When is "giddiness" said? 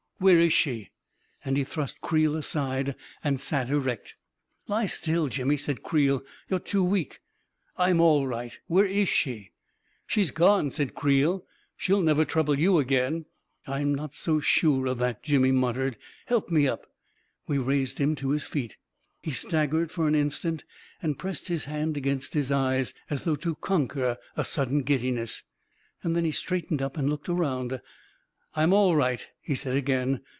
24.83-25.41